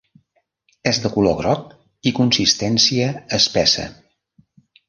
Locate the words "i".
2.11-2.15